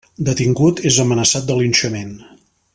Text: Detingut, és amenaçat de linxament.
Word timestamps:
Detingut, 0.29 0.81
és 0.91 0.97
amenaçat 1.05 1.47
de 1.51 1.59
linxament. 1.61 2.19